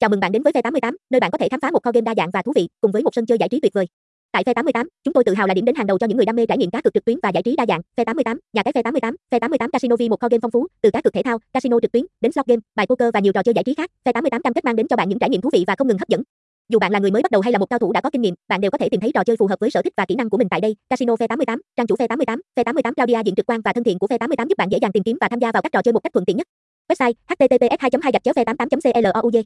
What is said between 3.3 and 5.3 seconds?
giải trí tuyệt vời. Tại Phe 88, chúng tôi